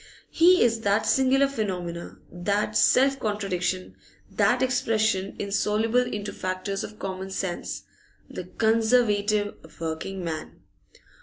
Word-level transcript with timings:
He 0.31 0.63
is 0.63 0.79
that 0.81 1.05
singular 1.05 1.47
phenomenon, 1.47 2.21
that 2.31 2.75
self 2.75 3.19
contradiction, 3.19 3.95
that 4.31 4.63
expression 4.63 5.35
insoluble 5.37 6.01
into 6.01 6.33
factors 6.33 6.83
of 6.83 6.97
common 6.97 7.29
sense 7.29 7.83
the 8.27 8.45
Conservative 8.45 9.53
working 9.79 10.23
man. 10.25 10.61